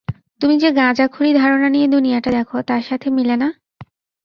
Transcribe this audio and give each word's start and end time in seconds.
তুমি 0.41 0.55
যে 0.57 0.69
গাঁজাখুরি 0.71 1.31
ধারণা 1.33 1.67
নিয়ে 1.69 1.87
দুনিয়াটা 1.87 2.29
দেখো 2.31 2.57
তার 2.61 2.81
সাথে 2.81 3.07
মিলে 3.09 3.35
না? 3.35 3.47